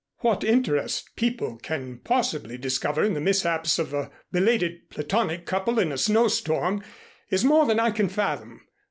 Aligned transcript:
"What 0.21 0.43
interest 0.43 1.15
people 1.15 1.59
can 1.61 1.99
possibly 1.99 2.57
discover 2.57 3.03
in 3.03 3.13
the 3.13 3.21
mishaps 3.21 3.77
of 3.77 3.93
a 3.93 4.09
belated 4.31 4.89
platonic 4.89 5.45
couple 5.45 5.77
in 5.77 5.91
a 5.91 5.97
snowstorm 5.99 6.83
is 7.29 7.45
more 7.45 7.67
than 7.67 7.79
I 7.79 7.91
can 7.91 8.09
fathom. 8.09 8.61